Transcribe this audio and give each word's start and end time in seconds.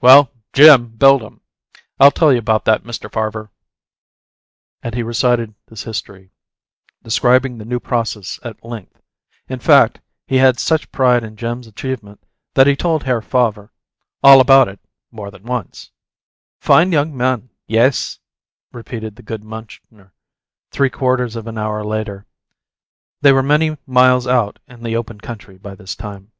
Well, 0.00 0.30
JIM 0.52 0.94
built 0.96 1.24
'em. 1.24 1.40
I'll 1.98 2.12
tell 2.12 2.32
you 2.32 2.38
about 2.38 2.66
that, 2.66 2.84
Mr. 2.84 3.10
Farver." 3.10 3.50
And 4.80 4.94
he 4.94 5.02
recited 5.02 5.56
this 5.66 5.82
history, 5.82 6.30
describing 7.02 7.58
the 7.58 7.64
new 7.64 7.80
process 7.80 8.38
at 8.44 8.64
length; 8.64 9.02
in 9.48 9.58
fact, 9.58 10.00
he 10.24 10.36
had 10.36 10.60
such 10.60 10.92
pride 10.92 11.24
in 11.24 11.34
Jim's 11.34 11.66
achievement 11.66 12.22
that 12.54 12.68
he 12.68 12.76
told 12.76 13.02
Herr 13.02 13.20
Favre 13.20 13.72
all 14.22 14.40
about 14.40 14.68
it 14.68 14.78
more 15.10 15.32
than 15.32 15.42
once. 15.42 15.90
"Fine 16.60 16.92
young 16.92 17.16
man, 17.16 17.50
yes," 17.66 18.20
repeated 18.70 19.16
the 19.16 19.22
good 19.24 19.42
Munchner, 19.42 20.12
three 20.70 20.90
quarters 20.90 21.34
of 21.34 21.48
an 21.48 21.58
hour 21.58 21.82
later. 21.84 22.24
They 23.20 23.32
were 23.32 23.42
many 23.42 23.76
miles 23.88 24.28
out 24.28 24.60
in 24.68 24.84
the 24.84 24.94
open 24.94 25.20
country 25.20 25.58
by 25.58 25.74
this 25.74 25.96
time. 25.96 26.30